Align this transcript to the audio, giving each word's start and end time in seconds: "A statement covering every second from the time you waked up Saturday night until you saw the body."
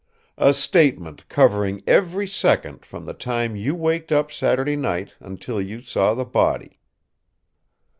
"A 0.39 0.55
statement 0.55 1.29
covering 1.29 1.83
every 1.85 2.25
second 2.25 2.85
from 2.87 3.05
the 3.05 3.13
time 3.13 3.55
you 3.55 3.75
waked 3.75 4.11
up 4.11 4.31
Saturday 4.31 4.75
night 4.75 5.15
until 5.19 5.61
you 5.61 5.79
saw 5.79 6.15
the 6.15 6.25
body." 6.25 6.79